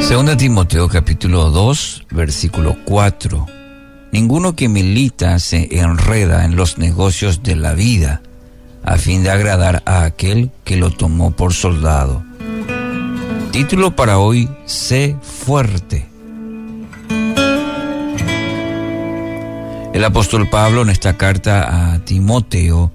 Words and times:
Segunda 0.00 0.36
Timoteo 0.36 0.88
capítulo 0.88 1.50
2, 1.50 2.06
versículo 2.10 2.76
4. 2.84 3.46
Ninguno 4.12 4.54
que 4.54 4.68
milita 4.68 5.38
se 5.38 5.80
enreda 5.80 6.44
en 6.44 6.54
los 6.54 6.78
negocios 6.78 7.42
de 7.42 7.56
la 7.56 7.74
vida 7.74 8.22
a 8.84 8.96
fin 8.96 9.22
de 9.22 9.30
agradar 9.30 9.82
a 9.86 10.04
aquel 10.04 10.50
que 10.62 10.76
lo 10.76 10.90
tomó 10.90 11.32
por 11.32 11.52
soldado. 11.52 12.22
Título 13.50 13.96
para 13.96 14.18
hoy, 14.18 14.48
Sé 14.66 15.16
fuerte. 15.22 16.06
El 19.92 20.04
apóstol 20.04 20.48
Pablo 20.48 20.82
en 20.82 20.90
esta 20.90 21.16
carta 21.16 21.94
a 21.94 21.98
Timoteo 22.00 22.92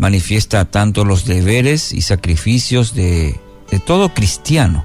manifiesta 0.00 0.64
tanto 0.64 1.04
los 1.04 1.26
deberes 1.26 1.92
y 1.92 2.00
sacrificios 2.00 2.94
de, 2.94 3.38
todo 3.84 4.14
cristiano 4.14 4.82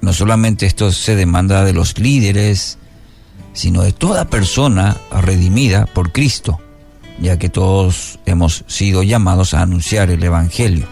no 0.00 0.12
solamente 0.12 0.66
esto 0.66 0.90
se 0.90 1.14
demanda 1.14 1.64
de 1.64 1.72
los 1.72 1.96
líderes, 1.98 2.76
sino 3.52 3.82
de 3.82 3.92
toda 3.92 4.24
persona 4.24 4.96
redimida 5.12 5.86
por 5.86 6.10
Cristo, 6.10 6.58
ya 7.20 7.38
que 7.38 7.48
todos 7.48 8.18
hemos 8.26 8.64
sido 8.66 9.04
llamados 9.04 9.54
a 9.54 9.62
anunciar 9.62 10.10
el 10.10 10.24
Evangelio. 10.24 10.86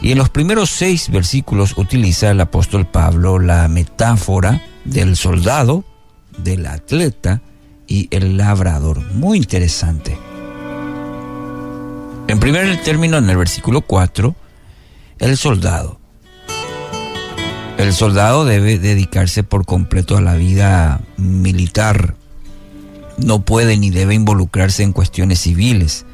Y 0.00 0.12
en 0.12 0.18
los 0.18 0.30
primeros 0.30 0.70
seis 0.70 1.10
versículos 1.10 1.76
utiliza 1.76 2.30
el 2.30 2.40
apóstol 2.40 2.86
Pablo 2.86 3.38
la 3.38 3.68
metáfora 3.68 4.62
del 4.86 5.14
soldado, 5.16 5.84
del 6.38 6.64
atleta 6.66 7.42
y 7.86 8.08
el 8.12 8.38
labrador. 8.38 9.02
Muy 9.12 9.36
interesante. 9.36 10.16
En 12.28 12.40
primer 12.40 12.82
término, 12.82 13.18
en 13.18 13.30
el 13.30 13.36
versículo 13.36 13.82
4, 13.82 14.34
el 15.20 15.36
soldado. 15.36 16.00
El 17.78 17.92
soldado 17.92 18.44
debe 18.44 18.78
dedicarse 18.78 19.44
por 19.44 19.64
completo 19.64 20.16
a 20.16 20.20
la 20.20 20.34
vida 20.34 21.00
militar. 21.16 22.16
No 23.16 23.44
puede 23.44 23.76
ni 23.76 23.90
debe 23.90 24.14
involucrarse 24.14 24.82
en 24.82 24.92
cuestiones 24.92 25.40
civiles. 25.40 26.04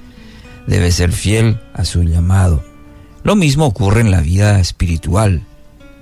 Debe 0.66 0.92
ser 0.92 1.12
fiel 1.12 1.60
a 1.72 1.84
su 1.84 2.02
llamado. 2.02 2.62
Lo 3.24 3.34
mismo 3.34 3.66
ocurre 3.66 4.02
en 4.02 4.10
la 4.10 4.20
vida 4.20 4.60
espiritual. 4.60 5.42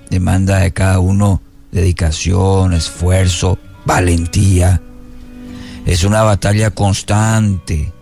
Demanda 0.09 0.59
de 0.59 0.73
cada 0.73 0.99
uno 0.99 1.41
dedicación, 1.71 2.73
esfuerzo, 2.73 3.57
valentía. 3.85 4.81
Es 5.85 6.03
una 6.03 6.23
batalla 6.23 6.71
constante. 6.71 7.93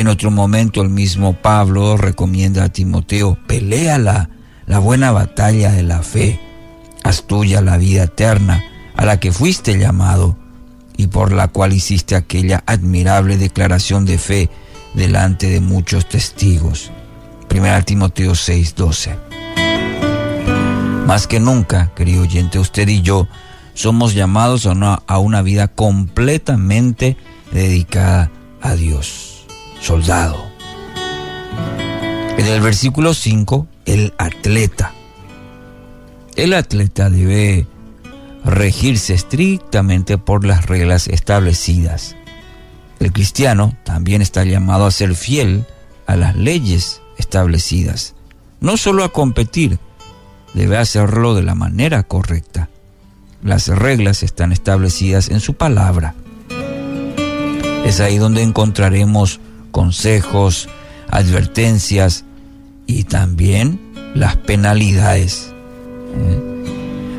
En 0.00 0.08
otro 0.08 0.30
momento 0.30 0.80
el 0.80 0.88
mismo 0.88 1.34
Pablo 1.34 1.98
recomienda 1.98 2.64
a 2.64 2.68
Timoteo, 2.70 3.36
pelea 3.46 3.98
la, 3.98 4.30
buena 4.78 5.12
batalla 5.12 5.72
de 5.72 5.82
la 5.82 6.02
fe 6.02 6.40
haz 7.04 7.26
tuya 7.26 7.60
la 7.60 7.76
vida 7.76 8.04
eterna 8.04 8.64
a 8.96 9.04
la 9.04 9.20
que 9.20 9.30
fuiste 9.30 9.78
llamado 9.78 10.38
y 10.96 11.08
por 11.08 11.32
la 11.32 11.48
cual 11.48 11.74
hiciste 11.74 12.16
aquella 12.16 12.64
admirable 12.64 13.36
declaración 13.36 14.06
de 14.06 14.16
fe 14.16 14.48
delante 14.94 15.50
de 15.50 15.60
muchos 15.60 16.08
testigos. 16.08 16.90
1 17.50 17.84
Timoteo 17.84 18.32
6:12. 18.32 19.18
Más 21.06 21.26
que 21.26 21.40
nunca, 21.40 21.92
querido 21.94 22.22
oyente, 22.22 22.58
usted 22.58 22.88
y 22.88 23.02
yo 23.02 23.28
somos 23.74 24.14
llamados 24.14 24.64
a 24.64 24.70
una, 24.70 25.02
a 25.06 25.18
una 25.18 25.42
vida 25.42 25.68
completamente 25.68 27.18
dedicada 27.52 28.30
a 28.62 28.74
Dios. 28.76 29.29
Soldado. 29.80 30.50
En 32.36 32.46
el 32.46 32.60
versículo 32.60 33.14
5, 33.14 33.66
el 33.86 34.14
atleta. 34.18 34.92
El 36.36 36.54
atleta 36.54 37.10
debe 37.10 37.66
regirse 38.44 39.14
estrictamente 39.14 40.18
por 40.18 40.44
las 40.44 40.66
reglas 40.66 41.08
establecidas. 41.08 42.16
El 42.98 43.12
cristiano 43.12 43.76
también 43.84 44.22
está 44.22 44.44
llamado 44.44 44.86
a 44.86 44.90
ser 44.90 45.14
fiel 45.14 45.66
a 46.06 46.16
las 46.16 46.36
leyes 46.36 47.00
establecidas, 47.18 48.14
no 48.60 48.76
solo 48.76 49.04
a 49.04 49.12
competir, 49.12 49.78
debe 50.54 50.76
hacerlo 50.76 51.34
de 51.34 51.42
la 51.42 51.54
manera 51.54 52.02
correcta. 52.02 52.68
Las 53.42 53.68
reglas 53.68 54.22
están 54.22 54.52
establecidas 54.52 55.28
en 55.30 55.40
su 55.40 55.54
palabra. 55.54 56.14
Es 57.84 58.00
ahí 58.00 58.18
donde 58.18 58.42
encontraremos 58.42 59.40
consejos, 59.70 60.68
advertencias 61.08 62.24
y 62.86 63.04
también 63.04 63.80
las 64.14 64.36
penalidades. 64.36 65.52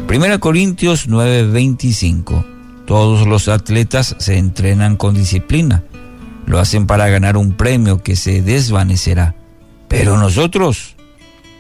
Primera 0.07 0.39
Corintios 0.39 1.07
9:25. 1.07 2.45
Todos 2.85 3.25
los 3.28 3.47
atletas 3.47 4.16
se 4.19 4.38
entrenan 4.38 4.97
con 4.97 5.16
disciplina. 5.16 5.84
Lo 6.45 6.59
hacen 6.59 6.88
para 6.88 7.07
ganar 7.07 7.38
un 7.38 7.53
premio 7.53 8.03
que 8.03 8.16
se 8.17 8.41
desvanecerá. 8.41 9.35
Pero 9.88 10.18
nosotros 10.18 10.95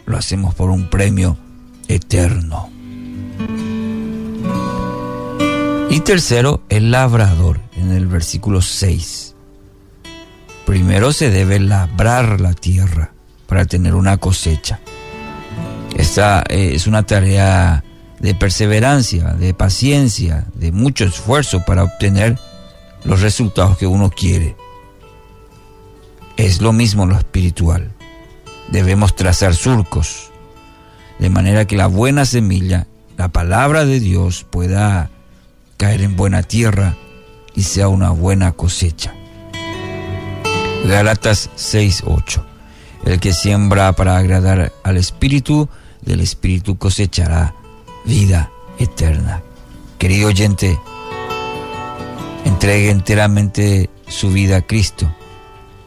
lo 0.05 0.17
hacemos 0.17 0.53
por 0.55 0.69
un 0.69 0.89
premio 0.89 1.37
eterno. 1.87 2.69
Y 5.89 5.99
tercero, 6.01 6.61
el 6.69 6.91
labrador, 6.91 7.59
en 7.75 7.91
el 7.91 8.07
versículo 8.07 8.61
6. 8.61 9.30
Primero 10.71 11.11
se 11.11 11.29
debe 11.29 11.59
labrar 11.59 12.39
la 12.39 12.53
tierra 12.53 13.11
para 13.45 13.65
tener 13.65 13.93
una 13.93 14.15
cosecha. 14.15 14.79
Esta 15.97 16.45
eh, 16.47 16.71
es 16.75 16.87
una 16.87 17.03
tarea 17.03 17.83
de 18.21 18.35
perseverancia, 18.35 19.33
de 19.33 19.53
paciencia, 19.53 20.45
de 20.53 20.71
mucho 20.71 21.03
esfuerzo 21.03 21.65
para 21.65 21.83
obtener 21.83 22.39
los 23.03 23.19
resultados 23.19 23.77
que 23.77 23.85
uno 23.85 24.11
quiere. 24.11 24.55
Es 26.37 26.61
lo 26.61 26.71
mismo 26.71 27.05
lo 27.05 27.17
espiritual. 27.17 27.91
Debemos 28.69 29.13
trazar 29.13 29.53
surcos, 29.53 30.31
de 31.19 31.29
manera 31.29 31.65
que 31.65 31.75
la 31.75 31.87
buena 31.87 32.23
semilla, 32.23 32.87
la 33.17 33.27
palabra 33.27 33.83
de 33.83 33.99
Dios, 33.99 34.45
pueda 34.49 35.09
caer 35.75 36.01
en 36.01 36.15
buena 36.15 36.43
tierra 36.43 36.95
y 37.55 37.63
sea 37.63 37.89
una 37.89 38.11
buena 38.11 38.53
cosecha. 38.53 39.15
Galatas 40.85 41.49
6:8. 41.55 42.43
El 43.05 43.19
que 43.19 43.33
siembra 43.33 43.93
para 43.93 44.17
agradar 44.17 44.73
al 44.83 44.97
Espíritu, 44.97 45.69
del 46.01 46.21
Espíritu 46.21 46.77
cosechará 46.77 47.53
vida 48.05 48.51
eterna. 48.79 49.41
Querido 49.97 50.29
oyente, 50.29 50.79
entregue 52.45 52.89
enteramente 52.89 53.89
su 54.07 54.31
vida 54.31 54.57
a 54.57 54.61
Cristo. 54.61 55.13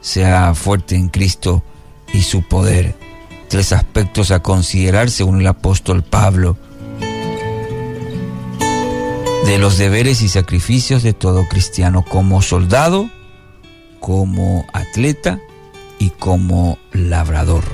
Sea 0.00 0.54
fuerte 0.54 0.96
en 0.96 1.08
Cristo 1.08 1.62
y 2.12 2.22
su 2.22 2.42
poder. 2.42 2.94
Tres 3.48 3.72
aspectos 3.72 4.30
a 4.30 4.40
considerar 4.40 5.10
según 5.10 5.40
el 5.40 5.46
apóstol 5.46 6.02
Pablo 6.02 6.56
de 9.44 9.58
los 9.58 9.76
deberes 9.76 10.22
y 10.22 10.28
sacrificios 10.28 11.02
de 11.02 11.12
todo 11.12 11.46
cristiano 11.48 12.02
como 12.02 12.40
soldado, 12.40 13.10
como 14.04 14.66
atleta 14.74 15.40
y 15.98 16.10
como 16.10 16.76
labrador. 16.92 17.64